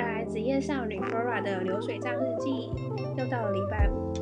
[0.00, 2.70] 来职业少女 Flora 的流水账日记，
[3.18, 4.12] 又到了礼拜五，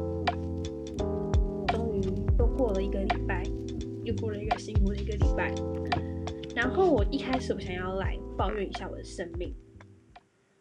[1.68, 2.00] 终于
[2.38, 3.42] 又过了一个礼拜，
[4.04, 5.54] 又过了一个辛苦的一个礼拜。
[6.56, 9.54] 然后我一开始我想要来抱怨一下我的生命，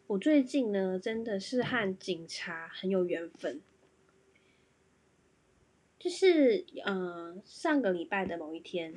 [0.06, 3.60] 我最近呢真的是和警察很有缘分，
[5.98, 8.94] 就是呃上个礼拜的某一天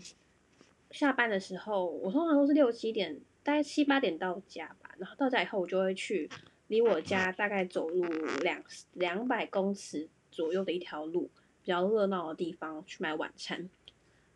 [0.91, 4.76] 下班的时候，我通常都是六七点，大概七八点到家。
[5.02, 6.30] 然后到家以后，我就会去
[6.68, 8.05] 离我家大概走路
[8.44, 11.24] 两两百公尺左右的一条路，
[11.64, 13.68] 比较热闹的地方去买晚餐。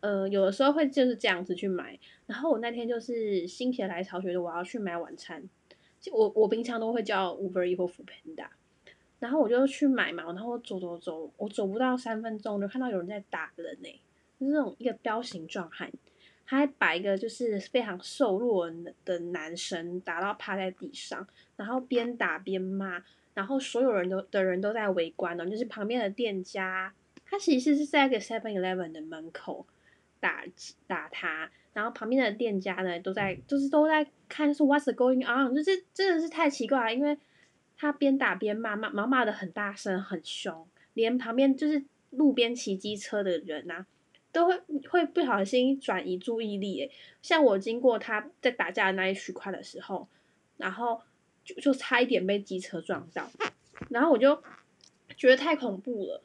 [0.00, 1.96] 呃，有的时候会就是这样子去买。
[2.26, 5.48] 然后我那天就是心血来潮，觉得我要去买晚餐。
[6.12, 8.48] 我我平常都会叫 Uber E 或 f o o Panda，
[9.20, 10.24] 然后我就去买嘛。
[10.24, 13.88] 然后我走走走，我走不到三分钟就看到有人在打人呢、
[14.40, 15.88] 就是那种一个彪形壮汉。
[16.46, 18.70] 他还把一个就是非常瘦弱
[19.04, 23.02] 的男生打到趴在地上，然后边打边骂，
[23.34, 29.66] 然后所有人都的人都在围观呢，就是旁边的店家，他其实是在一个 Seven Eleven 的门口
[30.20, 30.44] 打
[30.86, 37.18] 打他，然后旁边的店家呢都在就是都在看是 What's going on，就是真的是太奇怪了，因为
[37.76, 43.84] 他边打边骂骂骂骂的很大声很凶，连旁边就是路边骑机车的人呐、
[44.36, 46.90] 都会会不小心转移注意力，诶，
[47.22, 50.06] 像我经过他在打架的那一区块的时候，
[50.58, 51.00] 然后
[51.42, 53.30] 就就差一点被机车撞到，
[53.88, 54.42] 然后我就
[55.16, 56.22] 觉得太恐怖了，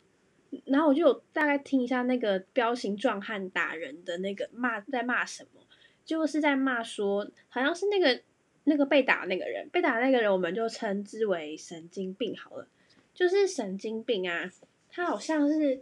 [0.65, 5.61] 然后我就大概听一下那个彪形壮汉打人的那个骂在骂什么，
[6.03, 8.21] 就是在骂说好像是那个
[8.65, 12.67] 那个被打那个人，被打那个人我们就称之为神经病好了，
[13.13, 14.51] 就是神经病啊，
[14.89, 15.81] 他好像是。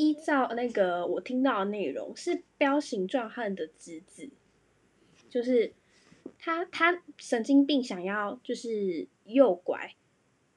[0.00, 4.30] 依照那个我听到的内容，是彪形壮汉的侄子，
[5.28, 5.74] 就是
[6.38, 9.94] 他他神经病想要就是诱拐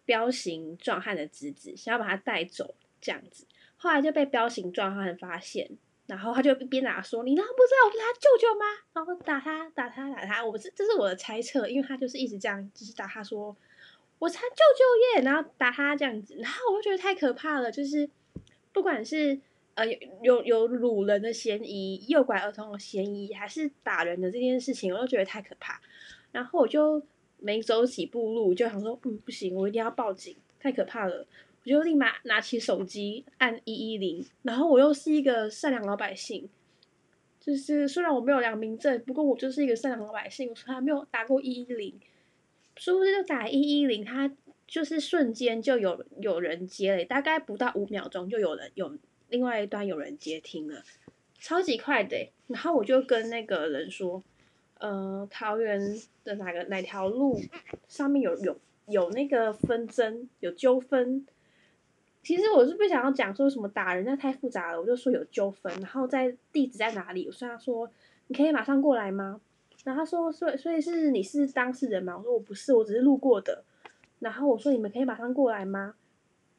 [0.05, 3.45] 彪形壮汉的侄子，想要把他带走这样子，
[3.75, 5.69] 后来就被彪形壮汉发现，
[6.07, 8.65] 然后他就一边打说：“你难道不知道我是他舅舅吗？”
[8.95, 13.55] 然后打他打他打他，我是这是我的猜测，因为他就是一直这样，就是打他说
[14.19, 18.09] ：“我是舅舅耶！”然后打他这样子，然后我就觉得太可怕了，就是。
[18.73, 19.39] 不管是
[19.75, 25.79] 呃有有有掳人的嫌疑、诱拐儿童的嫌疑，还是打人的这件事情，我都觉得太可怕。
[26.31, 27.01] 然后我就
[27.37, 31.25] 没走几步路，就想说，嗯，不行，我一定要报警，太可怕了。
[31.63, 36.49] 我就立马拿起手机按一一零，然后我又是一个善良老百姓，
[37.39, 41.93] 就是虽然我没有良民证，不过我就是一个善良老百姓，我从来没有打过一一零，
[42.75, 44.31] 殊不知就打一一零，他。
[44.67, 48.97] 就是瞬间就有有人接了，大概不到五秒钟就有人有
[49.29, 50.83] 另外一端有人接听了，
[51.39, 52.29] 超级快的。
[52.47, 54.23] 然后我就跟那个人说，
[54.79, 55.79] 呃，桃园
[56.23, 57.39] 的哪个哪条路
[57.87, 58.57] 上面有有
[58.87, 61.25] 有那个纷争有纠纷。
[62.23, 67.27] 其实我是不想要讲说什么打人，那太复杂了，我就说有纠纷，然后在地址在哪里？
[67.27, 67.89] 我虽然说
[68.27, 69.41] 你可以马上过来吗？
[69.83, 72.17] 然后他说，所以所以是你是当事人吗？
[72.17, 73.65] 我说我不是，我只是路过的。
[74.23, 75.95] 然后我说你们可以马上过来吗？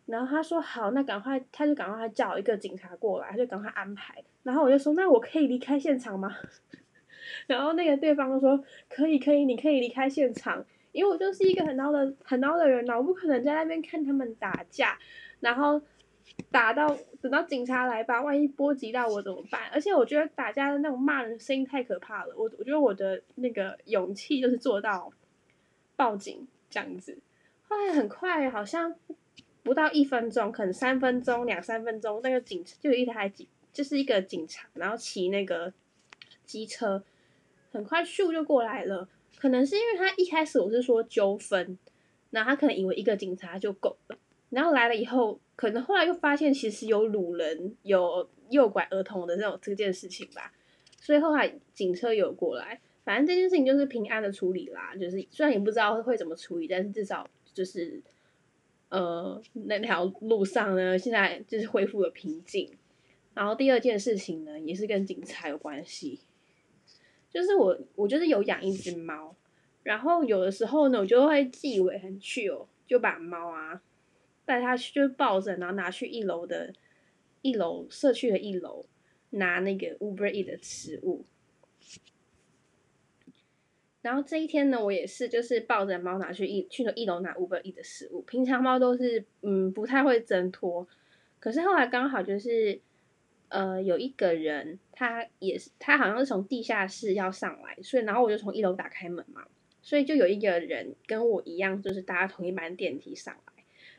[0.05, 4.23] 然后他说好，那赶快，他就赶快叫一个警察过来，他就赶快安排。
[4.43, 6.37] 然后我就说那我可以离开现场吗？
[7.49, 14.99] 然后那个对方就说可以可以，你可以离开现场，因为我就是一个很孬的很孬的人呐，我不可能在那边看他们打架，
[15.41, 15.81] 然后
[16.51, 19.71] 打到等到警察来吧，万一波及到我怎么办？
[19.73, 25.11] 而且我觉得打架的那种骂人声音太可怕了，我我觉得我的那个勇气就是做到
[25.97, 27.17] 报警这样子。
[27.75, 28.95] 后来很快，好像
[29.65, 35.73] 不到一分钟，可能三分钟、两三分钟，那个警就有一台警，就是一个警察，然后骑那个
[36.45, 37.03] 机车，
[37.73, 39.09] 很快咻就过来了。
[39.37, 41.77] 可能是因为他一开始我是说纠纷，
[42.31, 44.17] 然后他可能以为一个警察就够了，
[44.51, 50.53] 然后来了以后，可能后来又发现其实有掳人、有诱拐儿童的这种这件事情吧，
[51.01, 52.81] 所以后来警车有过来。
[53.03, 57.29] 反正这件事情就是平安的处理啦，就是虽然也不知道会怎么处理，但是至少。
[57.55, 58.03] 就是，
[58.91, 62.71] 呃，那条路上呢，现在就是恢复了平静。
[63.33, 66.21] 然后第二件事情呢，也是跟警察有关系，
[67.31, 69.35] 就是我我就是有养一只猫，
[69.83, 73.83] 然后有的时候呢，我就会自以为很 chill，就把猫啊
[74.45, 76.73] 带它去，就抱着，然后拿去一楼的，
[77.43, 78.87] 一楼社区的一楼
[79.31, 81.25] 拿那个 Uber E 的食物。
[84.05, 88.21] 然后这一天呢，我也是就是抱着猫拿去一去了一楼拿 Uber E 的食物。
[88.21, 90.87] 平常猫都是嗯不太会挣脱，
[91.41, 92.79] 可是后来刚好就是
[93.49, 99.43] 呃有一个人他也是他好像是从地下室要上来，所以然后我就从一楼打开门嘛，
[99.81, 103.54] 所以就有一个人跟我一样，就是搭同一班电梯上来。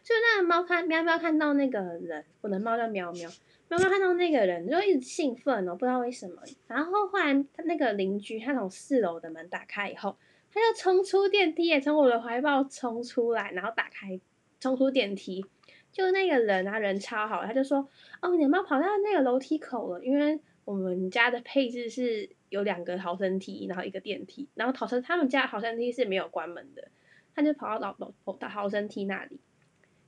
[0.06, 3.28] 就那个猫看喵喵看到那个人，我的猫叫喵喵，
[3.70, 6.44] 喵喵看到那个人就一直兴奋哦，不知道为什么。
[6.68, 10.16] 然后后来他那个邻居他从四楼的门打开以后，
[10.54, 14.22] 他就冲出电梯，也从我的怀抱冲出来，然后打开
[14.60, 15.44] 冲出电梯。
[15.92, 17.90] 就那个人啊，人超好，他就说
[18.22, 26.90] ：“哦，你的猫跑到那个楼梯口了，因为我们家的配置是有两个逃生梯，然后一个电梯，然后逃生他们家逃生梯是没有关门的，
[27.34, 29.40] 他就跑到楼楼逃生梯那里。”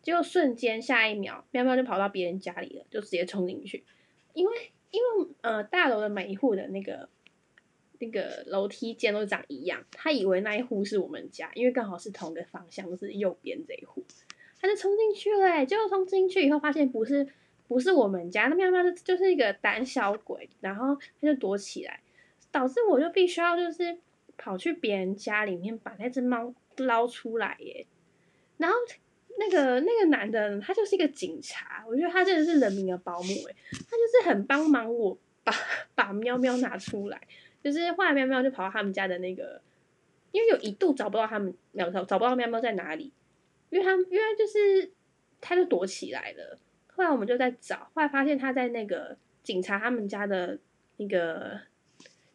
[0.07, 3.83] 结果瞬间，下一秒，喵喵就跑到别人家里了，就直接冲进去。
[4.31, 7.09] 因为，因为，呃，大楼的每一户的那个
[7.99, 14.01] 那个楼梯间都长一样，他以为那一户是我们家，因为刚好是同个方向，是右边这一户，
[14.61, 15.65] 他就冲进去了。
[15.65, 17.27] 结果冲进去以后，发现不是
[17.67, 21.99] 不是我们家，那喵喵就就是一个胆小鬼，然后他就躲起来，
[22.49, 23.97] 导致我就必须要就是
[24.37, 27.85] 跑去别人家里面把那只猫捞出来耶，
[28.55, 28.77] 然后。
[29.39, 35.53] 那个那个男的，他就是一个警察，我觉得他真的是人民的保姆诶，他就是很帮忙我把
[35.93, 37.21] 把喵喵拿出来，
[37.63, 39.61] 就是后来喵喵就跑到他们家的那个，
[40.31, 43.11] 因为有一度找不到他们喵找找不到喵喵在哪里，
[43.69, 44.91] 因为他因为就是
[45.39, 46.57] 他就躲起来了，
[46.87, 50.57] 后来我们就在找，后来发现他在那个警察他们家的
[50.97, 51.59] 那个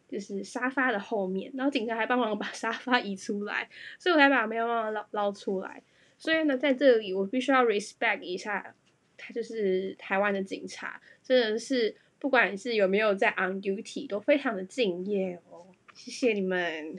[0.08, 5.82] 就是沙发的后面，然后警察还帮忙把沙发移出来，所以我才把喵喵捞捞出来。
[6.22, 8.76] 所以呢，在这里我必须要 respect 一下，
[9.16, 15.66] 他就是台湾的警察，真的是不管是有没有在 on duty，都非常的敬业哦，
[15.96, 16.96] 谢谢你们。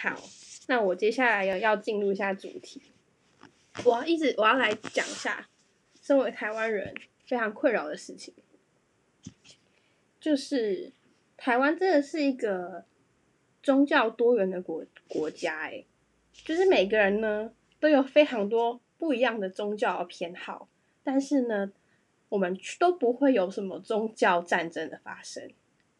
[0.00, 0.20] 好，
[0.66, 2.82] 那我接下来要要进入一下主题，
[3.84, 5.48] 我要一直我要来讲一下，
[6.02, 6.92] 身为台湾人
[7.24, 8.34] 非常困扰的事情，
[10.18, 10.90] 就是
[11.36, 12.84] 台湾真的是一个
[13.62, 15.84] 宗教多元的国国家，哎。
[16.32, 20.68] 就是每个人呢都有非常多不一样的宗教偏好，
[21.04, 21.72] 但是呢，
[22.28, 25.50] 我们都不会有什么宗教战争的发生，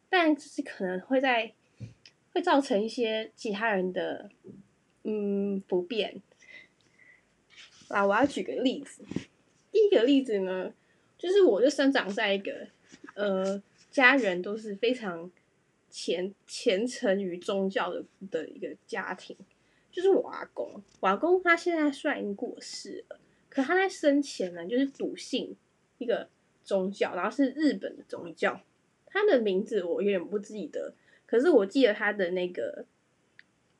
[0.08, 1.52] 但就是可能会在
[2.32, 4.31] 会造成一些其他人的
[5.05, 6.20] 嗯不便。
[7.88, 9.05] 啊，我要举个例子，
[9.70, 10.73] 第一个例子呢，
[11.19, 12.67] 就是我就生长在一个
[13.14, 15.31] 呃家人都是非常
[15.90, 19.37] 虔虔诚于宗教的的一个家庭。
[19.93, 25.55] 就是我阿公，我阿公他现在虽然已经过世了，可他在生前呢，就是笃信
[25.99, 26.27] 一个
[26.65, 28.59] 宗教，然后是日本的宗教。
[29.06, 30.94] 他的名字我有点不记得，
[31.27, 32.87] 可是我记得他的那个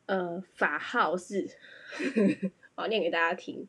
[0.05, 1.49] 呃法号是，
[2.76, 3.67] 我念给大家听。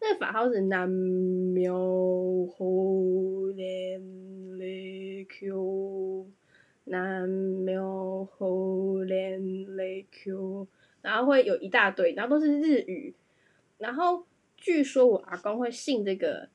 [0.00, 6.26] 那个法号是南无后连雷 Q，
[6.84, 10.66] 南无后连雷 Q。
[11.04, 13.14] 然后会有一大堆，然后都是日语。
[13.76, 14.24] 然后
[14.56, 16.48] 据说我阿公会信这个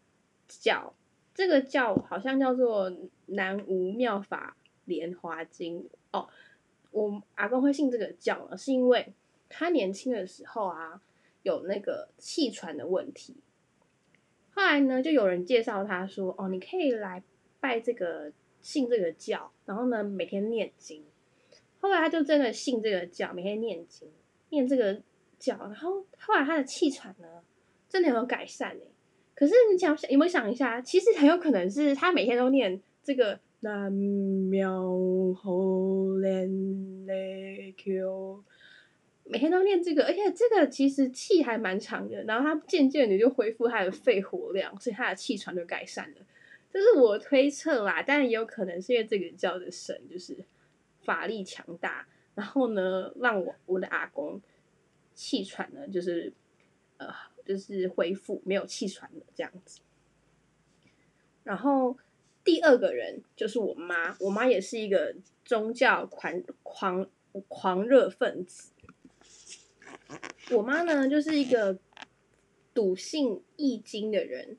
[0.48, 0.92] 教，
[1.36, 2.92] 这个教好像叫做
[3.28, 6.28] 南无妙法莲华经哦。
[6.90, 9.14] 我阿公会信这个教呢，是因为
[9.50, 11.00] 他年轻的时候啊
[11.44, 13.36] 有那个气喘的问题。
[14.50, 17.22] 后来呢，就有人介绍他说：“哦，你可以来
[17.60, 21.06] 拜这个信这个教，然后呢每天念经。”
[21.80, 24.10] 后来他就真的信这个教，每天念经。
[24.50, 25.02] 念这个
[25.38, 27.28] 教，然后后来他的气喘呢，
[27.88, 28.84] 真的有改善呢。
[29.36, 38.44] 可是你想想，有没有想一下，其实很有可能是他每天都念这个南无后莲雷 Q，
[39.24, 46.18] 每天都念这个，而且这个其实气还蛮长的，然后他渐渐的就恢复他的肺活量，所以他的气喘就改善了。
[46.72, 50.36] 这是我推测啦，但也有可能是因为这个教的神就是
[51.04, 52.08] 法力强大。
[52.40, 54.42] 然后呢，让我我的阿公
[55.14, 56.32] 气喘呢，就是
[56.96, 57.14] 呃，
[57.46, 59.82] 就是恢复没有气喘了这样子。
[61.44, 61.98] 然后
[62.42, 67.06] 第二个人就是我妈，我妈也是一个宗教狂狂
[67.50, 68.72] 狂热分子。
[70.52, 71.78] 我妈呢，就是一个
[72.74, 74.58] 笃信易经的人，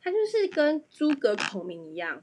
[0.00, 2.22] 她就是跟诸葛孔明一样，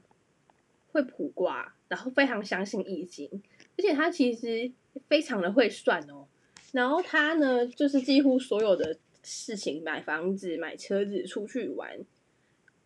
[0.92, 3.42] 会卜卦，然后非常相信易经，
[3.76, 4.72] 而且她其实。
[5.08, 6.26] 非常的会算哦，
[6.72, 11.98] 然后他呢，就是几乎所有的事情，买房子、买车子、出去玩，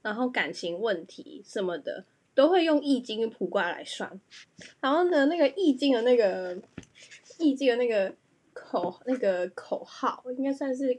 [0.02, 4.20] 然后感情问题什么的，都会用易经卜卦来算。
[4.80, 6.60] 然后呢，那个易经的那个
[7.38, 8.14] 易经的那个
[8.52, 10.98] 口那个口号，应该算是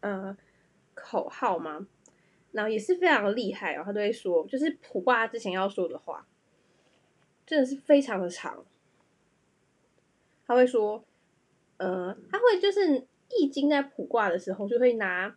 [0.00, 0.36] 呃
[0.94, 1.86] 口号吗？
[2.52, 6.26] 然后也是非常厉害哦，他都会说，就是卜卦之前要说的话，
[7.46, 8.64] 真的是非常的长。
[10.52, 11.02] 他会说
[11.78, 15.34] ：“呃，他会就是易经在卜卦的时候就会拿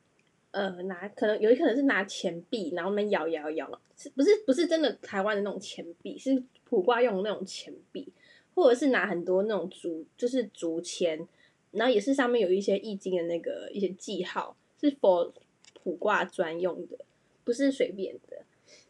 [0.51, 8.11] 呃拿可能有一可能是拿钱币，然后那摇摇摇，是不是不是真的台湾的那种钱币，是卜卦用的那种钱币，
[8.53, 11.25] 或者是拿很多那种竹就是竹签，
[11.71, 15.33] 然后也是上面有一些易经的那个一些记号，是否
[15.81, 16.97] 卜卦专用的，
[17.45, 18.43] 不是随便的。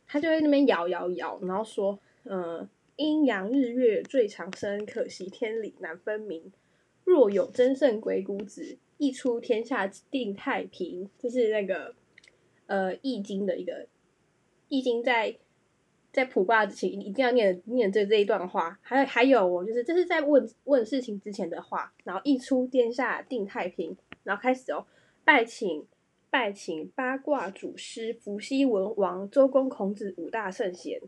[0.07, 6.51] 他就在那边摇摇摇，然后说，嗯，阴阳日月最长生，可惜天理难分明。
[7.03, 11.09] 若有真圣鬼谷子，一出天下定太平。
[11.17, 11.95] 就是那个
[12.67, 13.83] 呃《易经》的一个
[14.69, 15.35] 《易经》在
[16.11, 18.79] 在卜卦之前一定要念念这这一段话。
[18.81, 21.93] 还有还有我，就是这是在问问事情之前的话。
[22.03, 24.85] 然后一出天下定太平，然后开始哦，
[25.23, 25.85] 拜请。
[26.27, 30.99] 拜请八卦祖师伏羲、文王、周公、孔子五大圣贤，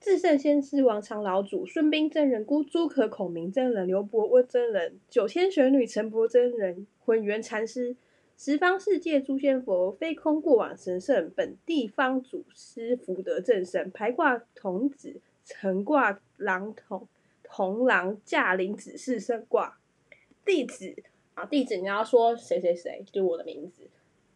[0.00, 7.96] 至圣先师王常老祖、孙膑真人、姑朱可、孔明真人、刘伯温真人、九天玄女陈伯真人、混元禅师、
[8.36, 17.08] 十方世界诸仙佛、飞空过往神圣、本地方祖师福德正神、排挂童子、成挂郎童、
[17.42, 19.78] 童郎驾临子世生卦
[20.44, 20.94] 弟子
[21.34, 23.88] 啊，弟子你要说谁谁谁，就我的名字。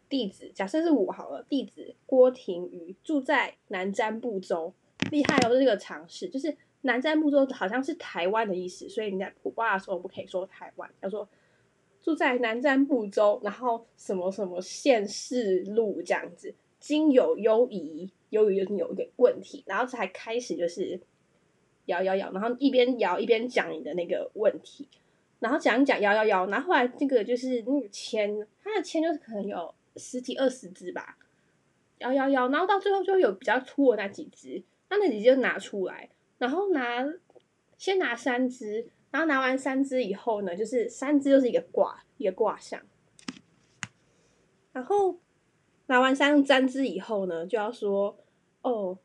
[0.09, 1.43] 弟子，假设是我好了。
[1.49, 4.73] 弟子郭廷瑜住在南瞻部洲，
[5.11, 5.57] 厉害哦！
[5.57, 11.27] 这个尝试就是南瞻部洲好像是台湾的意思，所以你在普卦的时候不可以说台湾，要说
[12.01, 16.53] 住在南瞻部洲，然后什么什么县市路这样子。
[16.79, 20.99] 今有忧疑，忧疑就是有一个问题，然后才开始就是
[21.85, 24.87] 摇摇摇，然后一边摇一边讲你的那个问题，
[25.39, 29.73] 然后讲讲摇摇摇，然后后来这个就是那个签，它的签就是可能有。
[29.95, 31.19] 十几二十只吧，
[31.99, 37.03] 摇摇摇，然后到最后就有比较粗的那几只，那那几只就拿出来，然后拿
[37.77, 42.81] 先拿三只，然后拿完三只以后呢，就是三只就是一个卦一个卦象，
[44.71, 45.19] 然后
[45.87, 48.17] 拿完三三只以后呢，就要说
[48.61, 48.97] 哦，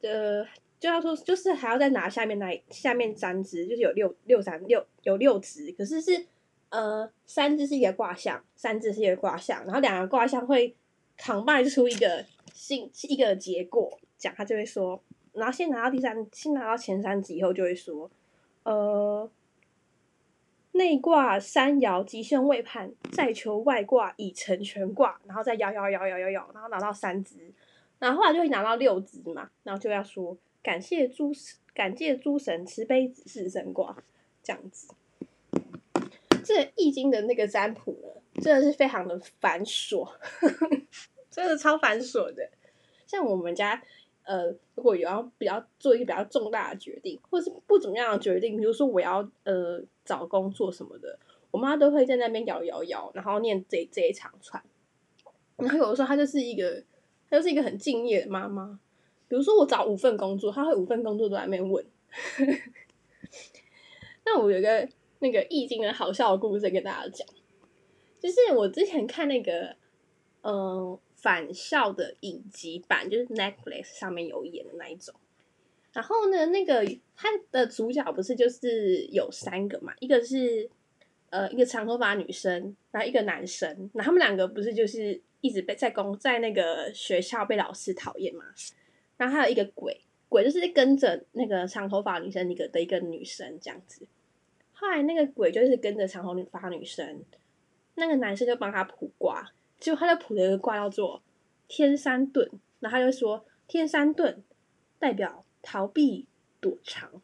[0.00, 0.44] 呃，
[0.80, 6.26] 就要说就是还要再拿下面那下面三只，就是有六六三六有六只，可是是。
[6.74, 10.74] 呃，三只是一个卦象，三只是一个卦象，然后两个卦象会
[11.18, 12.24] combine 出一个
[12.54, 15.02] 新一个结果，讲他就会说，
[15.32, 18.08] 然后先拿到第三，先拿到前三集以后就会说，
[18.62, 19.28] 呃，
[20.70, 27.52] 内卦三爻吉凶未判，再求外卦已成全卦，然后再摇摇摇摇摇摇，然后拿到三只，
[27.98, 31.32] 然后后来就会拿到六只嘛，然后就要说感谢诸
[31.74, 33.96] 感谢诸神慈悲指示神卦，
[34.40, 34.94] 这样子。
[36.44, 40.08] 这易经的那个占卜呢，真的是非常的繁琐，
[41.28, 42.48] 真的超繁琐的。
[43.06, 43.82] 像我们家，
[44.24, 51.18] 呃，如果有要比较做一个比较重大的决定，或者是不怎么样的决定，比如说我要呃找工作什么的，
[51.50, 54.62] 我妈都会在那边摇摇摇，然后念这这一长串。
[55.56, 56.82] 然后有的时候她就是一个，
[57.28, 58.80] 她就是一个很敬业的妈妈。
[59.28, 61.84] 比如说我找五份工作，她会五份工作都在那边问。
[64.24, 64.88] 那我有个。
[65.24, 67.24] 那个易经的好笑的故事跟大家讲，
[68.18, 69.76] 就是我之前看那个
[70.40, 75.14] 嗯返校的影集版，就是 Netflix 上面有演的那一种。
[75.92, 79.94] 然后呢，那个他的主角不是就是有三个嘛？
[80.00, 80.68] 一个是
[81.30, 88.44] 呃一个长头发女生，然后一个男生，然后他们两个不是就是一直被在公在那个学校被老师讨厌嘛？
[89.16, 94.06] 然后还有一个鬼，鬼就是跟着那个长头发女生一个的一个女生这样子。
[94.72, 97.22] 后来那个鬼就是跟着长头发女生，
[97.94, 99.52] 那个男生就帮他卜卦，
[99.82, 101.20] 结果他就卜了一个卦叫做
[101.66, 102.48] 天山遁，
[102.78, 104.36] 然后他就说天山遁
[105.00, 106.28] 代表逃避
[106.60, 107.20] 躲藏。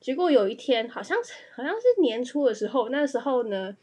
[0.00, 3.76] 结果有一天，好像是好像是年初的时候，那时候呢，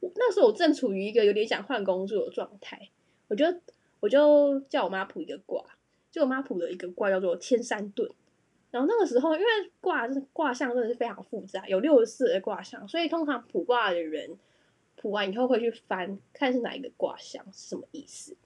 [0.00, 2.88] 那时候我正处于一个有点想换工作的状态，
[3.26, 3.46] 我就
[3.98, 5.64] 我就叫我妈卜一个卦，
[6.12, 8.08] 就我妈卜了一个卦叫做天山遁。
[8.70, 9.46] 然后那个时候，因为
[9.80, 14.36] 卦是卦象，真的是非常复杂，有六十四个卦象，所以通常卜卦的人
[14.96, 18.36] 卜完以后会去翻，看是哪一个卦象是什么意思。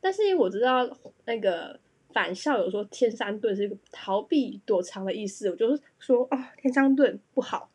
[0.00, 0.90] 但是因为我知道
[1.26, 1.78] 那个
[2.12, 7.70] 返校有说天山遁是一个逃避躲藏的意思，我就是说啊，天山遁不好。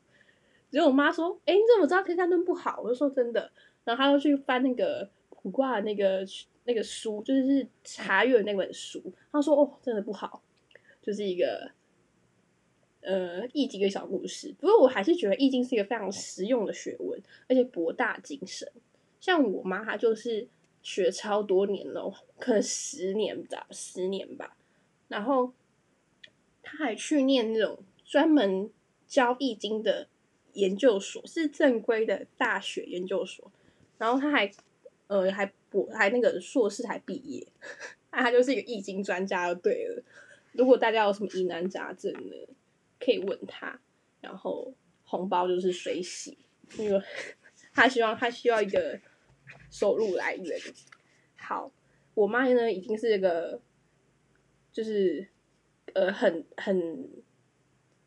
[0.72, 2.82] 结果我妈说，哎，你怎么知道天山遁不好？
[2.84, 3.52] 我就说真的。
[3.84, 6.26] 然后她就去翻那个卜卦那个
[6.66, 9.02] 那个书，就是查阅那本书。
[9.32, 10.42] 她说，哦，真的不好，
[11.02, 11.72] 就是一个。
[13.06, 18.68] 呃，易经的小故事，不过我还是觉得易经是一个非常实用的学问，而且博大精深。
[19.22, 20.48] 像我妈，她就是
[20.82, 24.58] 学超多年了，可能十年吧，十年吧。
[25.08, 25.54] 然后
[26.64, 28.72] 她还去念那种专门
[29.08, 30.08] 教易经的
[30.54, 33.52] 研究所，是正规的大学研究所，
[34.00, 34.52] 然后他还
[35.08, 37.46] 呃还博还那个硕士还毕业，
[38.12, 40.04] 那他就是一个易经专家就对了。
[40.54, 42.36] 如果大家有什么疑难杂症呢，
[43.06, 43.80] 可以问他，
[44.20, 46.38] 然后红包就是水洗，
[46.80, 47.00] 因为
[47.72, 49.00] 他希望他需要一个
[49.70, 50.60] 收入来源。
[51.36, 51.72] 好，
[52.16, 53.62] 我妈呢已经是一个
[54.72, 55.28] 就是
[55.94, 57.08] 呃很很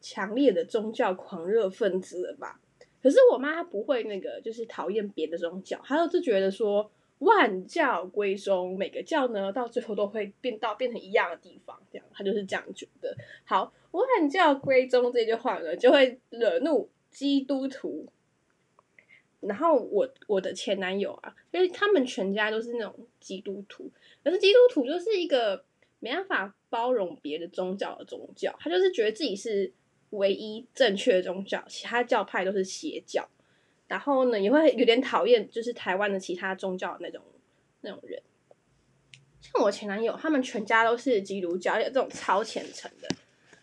[0.01, 2.61] 强烈的宗教狂热分子了吧？
[3.01, 13.17] 可是我妈她不会那个，就是讨厌别的宗教，她就觉得说万教归宗，每个教呢到最后都会变到变成一样的地方，这样他就是这样觉得。
[13.45, 18.07] 好，万教归宗这句话呢，就会惹怒基督徒。
[19.41, 23.89] 然后我我的前男友啊，因为他们全家都是那种基督徒，
[24.25, 25.65] 可是基督徒就是一个
[26.01, 29.73] 没办法包容别的宗教的宗教，他就是觉得自己是
[30.11, 33.29] 唯一正确的宗教，其他教派都是邪教。
[33.89, 37.21] 然后呢，也会有点讨厌就是台湾的其他宗教那种
[37.81, 38.23] 那种人。
[39.41, 43.09] 像我前男友，他们全家都是基督教，有这种超虔诚的，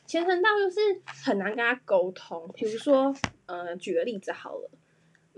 [0.05, 2.49] 虔诚到就是很难跟他沟通。
[2.55, 3.15] 比如说，
[3.45, 4.69] 呃，举个例子好了。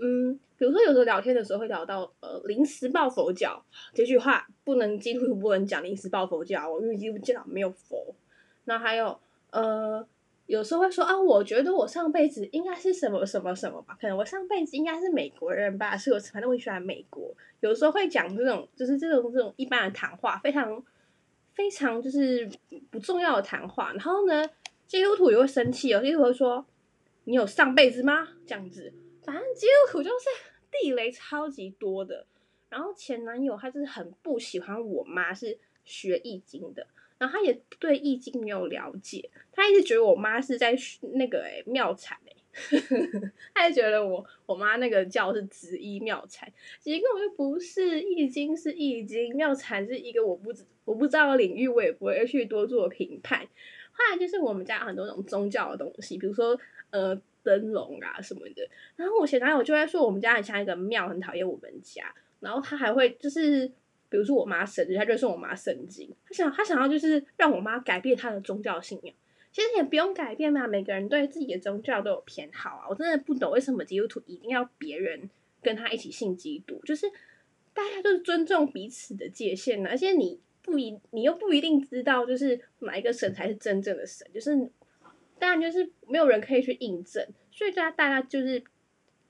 [0.00, 8.14] 嗯，比如说有时候聊天的时候会聊到呃临时抱佛脚这句话，不能基督徒不能讲临时抱佛脚哦，因为基督教没有佛。
[8.64, 10.06] 那还有呃
[10.48, 17.30] 有时候会说啊，我觉得我上辈子应该是什么什么什么吧，可能我上辈子应该是美国人吧，是我反正我喜欢美国。
[17.60, 20.82] 有时候会讲这种就是这种这种一般的谈话，非常
[21.52, 22.48] 非常就是
[22.90, 23.92] 不重要的谈话。
[23.92, 24.42] 然后呢，
[24.86, 26.64] 基督徒也会生气哦，基督徒会说
[27.24, 28.28] 你有上辈子吗？
[28.46, 28.90] 这样子。
[29.22, 30.24] 反正基督徒就是
[30.70, 32.24] 地雷超级多的，
[32.70, 36.86] 然后前男友他就是很不喜欢我妈是学易经的，
[37.18, 40.74] 然后他也对易经没有了解，他一直觉得我妈是在
[41.14, 42.36] 那个诶妙产诶，
[43.54, 53.40] 他就觉得我我妈那个教是紫衣妙产，其实根本就不是易经是易经，妙产是一个我不知我不知道的领域，我也不会去多做评判。
[53.92, 56.58] 后来就是我们家很多种宗教的东西，比如说
[56.90, 57.20] 呃。
[57.44, 62.14] 灯笼啊什么的，然后我前男友就会说我们家很像一个庙，很讨厌我们家。
[62.40, 63.70] 然后他还会就是，
[64.08, 66.14] 比如说我妈生日，他就送我妈圣经。
[66.26, 69.14] 他想他想要就是让我妈改变她的宗教信仰。
[69.52, 72.86] 其实也不用改变嘛，每个人对自己的宗教都有偏好啊。
[72.88, 75.28] 我真的不懂为什么基督徒一定要别人
[75.62, 77.10] 跟他一起信基督，就是
[77.72, 79.90] 大家就是尊重彼此的界限呢。
[79.90, 84.70] 而且你不一，你又不一定知道就是哪一个神才是真正的神，就是。
[85.40, 88.60] 当然，就是没有人可以去印证，所以大家大家就是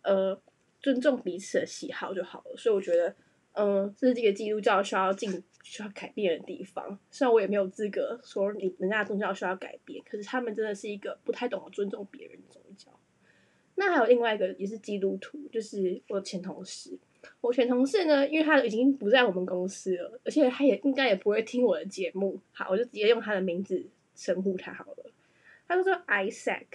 [0.00, 0.40] 呃
[0.80, 2.56] 尊重彼此的喜好就好了。
[2.56, 3.14] 所以我觉得，
[3.60, 6.96] 嗯，这是这个基督教需要进需要改变的地方。
[7.10, 12.88] 虽然我也没有资格说你人家宗教需要改变，可是他们真的是一个不太懂得尊重别人的宗教。
[13.74, 16.96] 那还有另外一个也是基督徒，就是我前同事。
[17.40, 22.40] 我前同事呢，因为他已经不在我们公司了，而且他也应该也不会听我的节目。
[22.52, 25.12] 好，我就直接用他的名字称呼他好了。
[25.66, 26.66] 他就说 Isaac，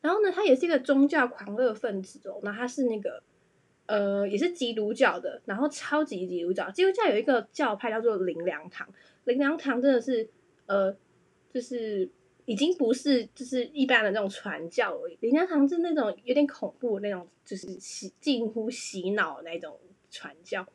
[0.00, 2.40] 然后呢，他也是一个宗教狂热分子哦。
[2.44, 3.22] 那他是那个
[3.88, 6.70] 呃，也是基督教的，然后超级基督教。
[6.70, 8.86] 基督教有一个教派叫做灵粮堂，
[9.24, 10.28] 灵粮堂真的是
[10.66, 10.94] 呃，
[11.50, 12.06] 就是
[12.44, 15.16] 已经不是就是一般的那种传教而已。
[15.20, 20.66] 灵粮堂是那种有点恐怖的那种，就是洗近乎洗脑那种传教。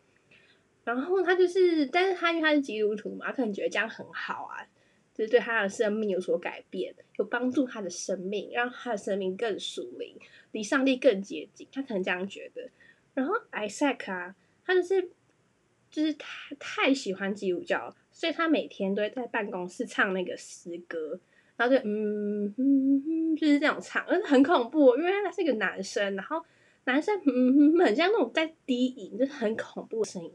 [0.84, 4.65] 然后他就是，但是他因为他是基督徒嘛，他可能觉得这样很好啊。
[5.13, 10.17] 就是对他的生命有所改变，有帮助他的生命，让他的生命更属灵，
[10.52, 11.67] 离上帝更接近。
[11.71, 12.67] 他可能这样觉得。
[13.13, 15.10] 然后艾塞克啊，他就是
[15.89, 21.19] 就是他太喜欢基督教，所以他每天都会在办公室唱那个诗歌，
[21.56, 26.43] 然后就嗯嗯嗯，就是这样唱，而且很恐怖，因为他是一个男生，然后
[26.86, 30.32] 男生嗯很像那种在低吟，就是很恐怖的声音，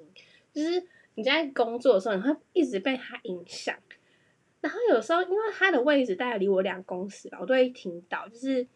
[0.53, 0.83] 就是
[1.15, 3.77] 你在工作的时候，你会一直被他影响。
[4.61, 8.29] 然后有时候，因为他的位置大概离我两公尺吧，我都会听到。
[8.29, 8.67] 就是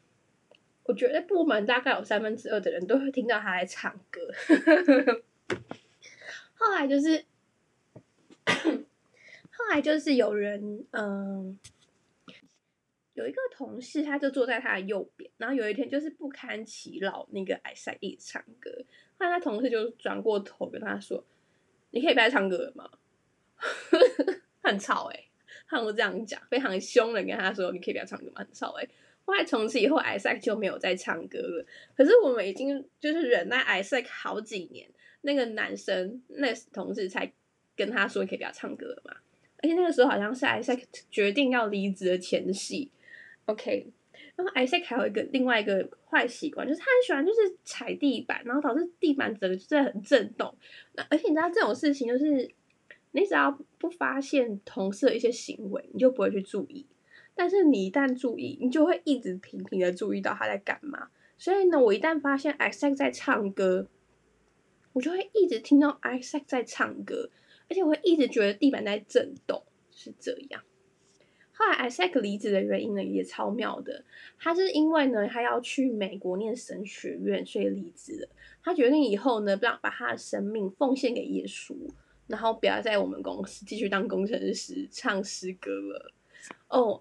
[0.85, 4.21] 我觉得部门大概有三分之二的人都会听到他在唱歌。
[6.55, 7.25] 后来就是，
[8.45, 11.59] 后来就是有人，嗯，
[13.15, 15.31] 有一个同事，他就坐在他的右边。
[15.39, 18.71] 然后有一天就是不堪其扰，那个矮塞一直唱歌。
[19.19, 21.25] 后来他同事就转过头跟他说
[21.91, 22.91] ：“你可以不要唱歌了吗？”
[24.63, 25.25] 很吵哎。
[25.69, 28.89] 看我这样讲，非常凶的跟他说：“你可以不要唱歌吗？”很吵哎。
[29.25, 31.67] 后来从此以后，艾塞克就没有再唱歌了。
[31.97, 34.89] 可是我们已经就是忍耐艾塞克好几年，
[35.23, 37.33] 那个男生那同事才
[37.77, 39.17] 跟他说：“可以不要唱歌了嘛。”
[39.63, 42.91] 而且那个时候好像是艾塞克决定要离职的前夕。
[43.47, 43.87] OK，
[44.35, 50.53] 然后 Isaac 还有一个另外一个坏习惯，就是他很喜欢就是踩地板，然后导致地板整个就是很震动。
[50.95, 52.51] 那而且你知道这种事情，就是
[53.13, 56.85] 你只要不发现同事的一些行为，你就不会去注意。
[57.35, 61.09] 但是你一旦注意，你就会一直频频的注意到他在干嘛。
[61.39, 63.89] 所以呢，我一旦发现 Isaac 在唱歌，
[64.93, 67.31] 我就会一直听到 Isaac 在唱歌，
[67.69, 70.63] 而且我会一直觉得地板在震动，是这样。
[71.55, 74.05] 后来 Isaac 离职的原因呢，也超妙的。
[74.39, 78.29] 他是因为呢，他要去美国念神学院，所以离职了。
[78.63, 81.75] 他决定以后呢，不要把他的生命奉献给耶稣，
[82.27, 86.13] 然后不要在我们公司继续当工程师、唱诗歌了。
[86.69, 87.01] 哦，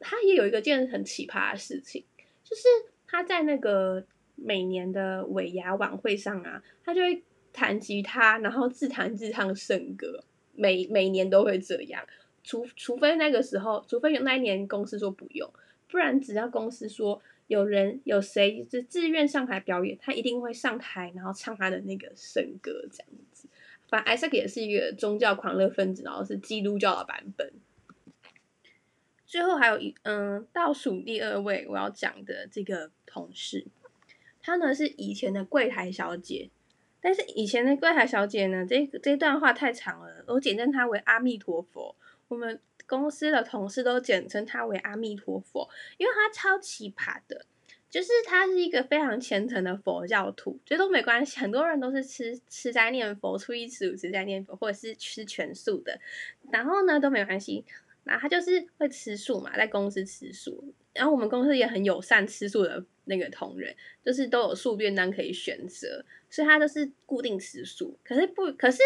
[0.00, 2.04] 他也有一个件很奇葩的事情，
[2.44, 2.62] 就是
[3.06, 4.04] 他在那个
[4.34, 10.22] 每年的尾牙晚会上啊，他就会弹吉他，然后自弹自唱圣歌，
[10.54, 12.04] 每每年都会这样。
[12.42, 15.50] 除除非那个时候，除非有那一年公司说不用，
[15.88, 23.48] 不然只要公司说有人有谁就自愿上台表演，他一定会上台，然后唱他的那个圣歌这样子。
[23.88, 27.52] 反正 Isaac 也是一个宗教狂热分子，然后是基督教的版本。
[29.26, 33.66] 最后还有一嗯，倒数第二位我要讲的这个同事，
[34.40, 36.48] 她呢是以前的柜台小姐，
[37.00, 41.96] 但是以前的柜台小姐呢，这这段话太长了，我简称她为阿弥陀佛。
[42.28, 47.46] 我们公司的同事都简称她为阿弥陀佛，因为她超奇葩的，
[47.88, 51.38] 就是他是一个非常虔诚的佛教徒，这都没关系。
[51.38, 56.00] 很多人都是吃吃斋念佛，初一十五吃斋念佛，或者是吃全素的，
[56.50, 57.64] 然后呢都没关系。
[58.08, 67.98] 那他就是会吃素嘛，在公司吃素，然后我们公司也很友善吃素的那个同仁，就是都有素便当可以选择，所以他就是固定吃素。
[68.04, 68.78] 可是不，可是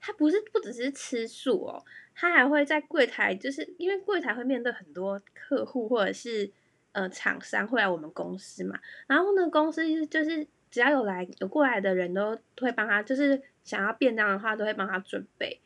[0.00, 1.84] 他不是不只是吃素哦。
[2.18, 6.50] 他还会在柜台，就是因为柜台会面对很多客户或者是
[6.92, 15.60] 呃厂商会来我们公司嘛，然后呢，公司就是只要有来有过来的人都会帮他，就是想要便当的话都会帮他准备，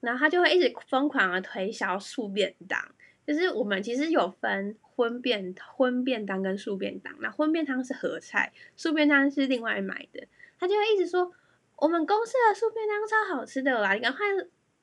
[0.00, 2.80] 然后他就会一直疯狂的推销素便当，
[3.26, 10.26] 就是我们其实有分荤便荤便当跟素便当，那荤便当是合菜，素便当是另外买的，
[10.58, 11.32] 他就会一直说
[11.76, 14.18] 我们公司的素便当超好吃的啦，你赶快。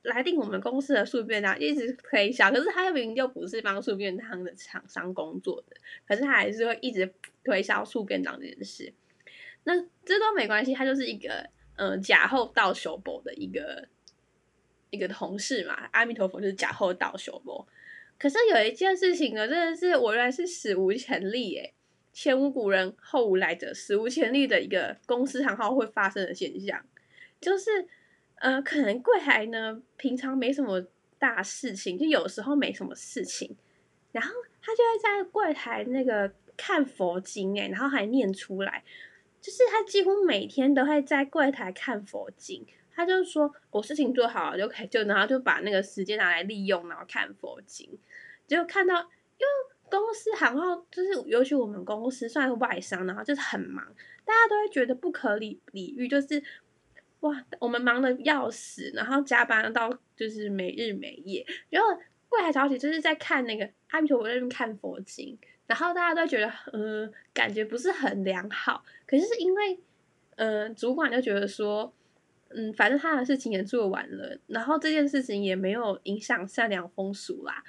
[0.05, 5.75] 来订我们公司的素便当，一直推销，可是他又明明就不是帮素便当的厂商工作的，
[6.07, 7.11] 可是他还是会一直
[7.43, 8.93] 推销素便当这件事。
[9.63, 9.73] 那
[10.05, 13.87] 这都没关系，他就是一个嗯假后道修博的一个
[14.95, 15.87] 一个同事嘛。
[15.91, 17.67] 阿弥陀佛就是假后道修博。
[18.17, 21.73] 可是有一件事情呢，真的是我原来是史无前例诶，
[22.11, 26.83] 前无古人后无来者，史无前例的一个公司行号会发生的现象，
[27.39, 27.87] 就是。
[28.39, 30.85] 呃，可能柜台呢，平常没什么
[31.17, 33.55] 大事情，就有时候没什么事情，
[34.11, 34.29] 然后
[34.61, 38.83] 他就会在柜台那个看佛经，哎，然后还念出来，
[39.41, 47.89] 就是他几乎每天都会在柜台看佛经，他就说我事情做好了就可以，就然后就把那个时间拿来利用，然后看佛经，
[48.47, 49.45] 结果看到，因为
[49.89, 53.85] 公司行号就是，尤其我们公司算是外商，然后就是很忙，
[54.23, 56.41] 大家都会觉得不可理理喻，就是。
[57.21, 61.43] 哇，我们忙的要死，然后加班到就是没日没夜。
[61.71, 61.89] 然后
[62.29, 68.83] 柜台小姐就是在看那个阿弥陀佛那边看佛经，然后大家都觉得，嗯，感觉不是很良好。
[69.07, 69.79] 可是是因为，
[70.35, 71.91] 呃，主管就觉得说，
[72.55, 77.63] 嗯，反正他的事情也做完了，然后这件事情也没有影响善良风俗啦，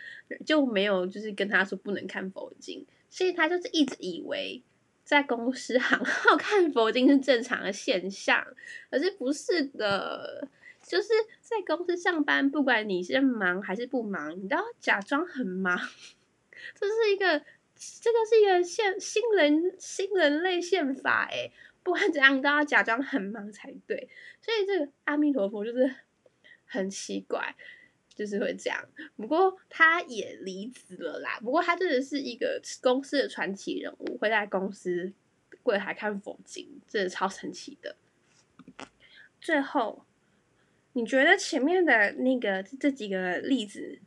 [0.45, 4.63] 就没有就是跟他说不能看佛经，所以他就是一直以为。
[5.05, 8.45] 在公司行号 看佛经是正常的现象，
[8.91, 10.49] 可是不是的，
[10.85, 15.79] 就是在公司上班，不管你是忙还是不忙，你都要假装很忙。
[16.75, 17.39] 这是一个，
[18.01, 21.53] 这个是一个现新人新人类宪法诶，
[21.87, 24.11] 不管怎样都要假装很忙才对。
[24.43, 25.91] 所以这个阿弥陀佛就是
[26.67, 27.57] 很奇怪。
[28.17, 28.83] 就是会这样，
[29.15, 31.39] 不过他也离职了啦。
[31.41, 35.13] 不过他真的是一个公司的传奇人物，会在公司
[35.63, 37.95] 柜台看佛经，真的超神奇的。
[39.39, 40.07] 最后，
[40.95, 43.99] 你觉得前面的那个这几个例子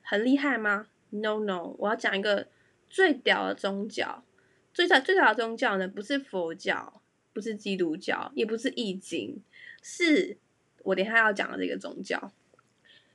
[0.00, 2.48] 很厉害吗？No No，我要讲一个
[2.88, 4.24] 最屌的宗教，
[4.72, 6.99] 最屌最屌的宗教呢，不是佛教，
[7.32, 9.42] 不是基督教，也不是易经，
[9.82, 10.36] 是
[10.82, 12.32] 我等下要讲的这个宗教。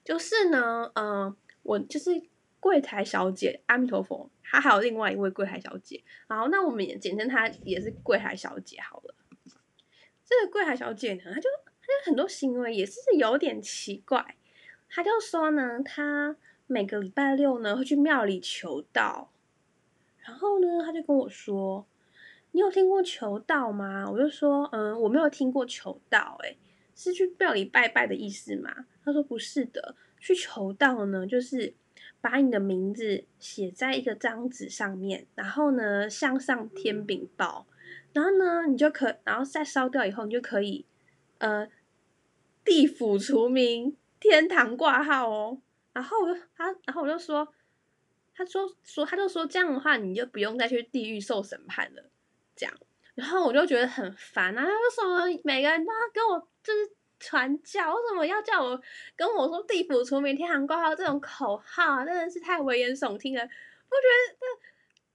[0.03, 2.21] 就是呢，嗯，我就是
[2.59, 9.15] 柜台小姐，阿弥陀佛，她还有另外一位柜台小姐，好，那我们也简称她也是柜台小姐好了。
[10.23, 11.49] 这个柜台小姐呢，她就
[11.81, 14.35] 她就很多行为也是有点奇怪，
[14.89, 16.35] 她就说呢，她
[16.67, 19.31] 每个礼拜六呢会去庙里求道，
[20.19, 21.87] 然后呢，她就跟我说
[22.55, 26.57] ：“你有听过求道吗？”我就说：“嗯，我没有听过求道，诶，
[26.95, 31.73] 是去庙里拜拜的意思吗？”他说：“不是的，去求道呢，就是
[32.21, 37.67] 把你的名字写在一个张纸上面，然后呢，向上天禀报，
[38.13, 40.85] 然后呢，你就可，然后再烧掉以后，你就可以，
[41.39, 41.67] 呃，
[42.63, 47.45] 地府除名，天堂挂号哦。”然后我就他，然后我就说，
[48.33, 52.09] 他说说他就说这样的话，你就不用再去地狱受审判了，
[52.55, 52.71] 讲。
[53.13, 57.93] 然后我就觉得很烦啊，为什么每个人都要跟我就是传教？
[57.93, 58.81] 为什么要叫我
[59.15, 62.03] 跟我说地府除名、天堂挂号这种口号？
[62.05, 63.41] 真的是太危言耸听了。
[63.41, 64.35] 我觉得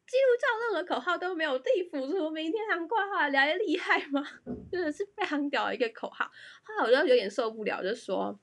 [0.07, 4.27] 基督教任何口号都没有地府除名、天堂挂号来的厉害吗？
[4.73, 6.31] 真的是非常屌的一个口号。
[6.63, 8.39] 后来我就有点受不了，就说。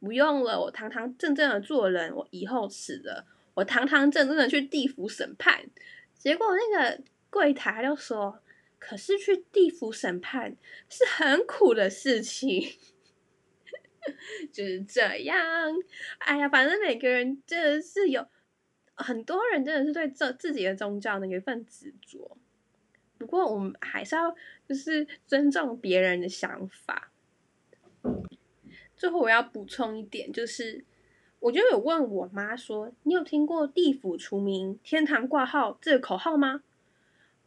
[0.00, 5.64] 不用了，我堂堂正正的做人，我以后死了，我堂堂正正的去地府审判。
[6.18, 7.02] 结果那个
[7.34, 8.38] 柜台就说
[8.78, 10.56] ：“可是去地府审判
[10.88, 12.62] 是很苦的事情。
[14.52, 15.36] ”就是这样。
[16.18, 18.24] 哎呀，反正每个人真的是有
[18.94, 22.38] 很多人真的是对这自己的宗教呢有一份执着。
[23.18, 24.32] 不过我们还是要
[24.68, 27.10] 就是尊重别人的想法。
[28.94, 30.84] 最后我要补充一点，就是
[31.40, 36.62] 我就有问我妈说：“你有听过地府除名、天堂挂号这个口号吗？”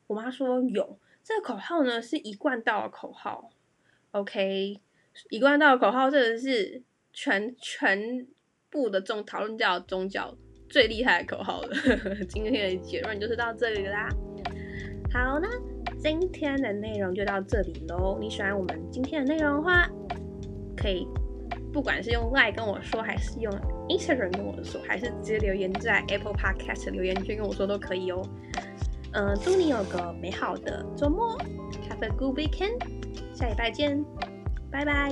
[0.07, 0.97] 我妈说有。
[1.23, 3.49] 这个口号呢是一贯道的口号。
[4.11, 4.79] OK，
[5.29, 8.25] 一贯道的口号，这个是全全
[8.69, 10.33] 部的宗讨论教宗教
[10.69, 11.75] 最厉害的口号了。
[12.29, 14.07] 今天的结论就是到这里啦。
[15.13, 15.49] 好，那
[15.99, 18.17] 今天的内容就到这里喽。
[18.21, 19.89] 你喜欢我们今天的内容的话，
[20.77, 21.05] 可以。
[21.73, 23.51] 不管是用 Line 跟我说，还是用
[23.89, 28.21] Instagram 跟我说，还是直接留言在 Apple Podcast 留言区跟我说都可以哦。
[29.13, 31.37] 嗯，祝你有个美好的周末
[31.89, 32.79] ，Have a good weekend，
[33.33, 34.03] 下礼拜见，
[34.71, 35.11] 拜拜。